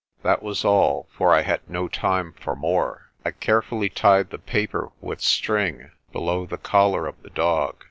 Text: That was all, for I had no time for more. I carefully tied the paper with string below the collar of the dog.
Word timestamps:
That 0.23 0.41
was 0.41 0.65
all, 0.65 1.07
for 1.15 1.31
I 1.31 1.43
had 1.43 1.61
no 1.69 1.87
time 1.87 2.33
for 2.33 2.55
more. 2.55 3.11
I 3.23 3.29
carefully 3.29 3.87
tied 3.87 4.31
the 4.31 4.39
paper 4.39 4.89
with 4.99 5.21
string 5.21 5.91
below 6.11 6.47
the 6.47 6.57
collar 6.57 7.05
of 7.05 7.21
the 7.21 7.29
dog. 7.29 7.75